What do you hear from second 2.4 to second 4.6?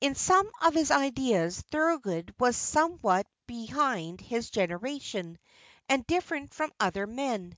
somewhat behind his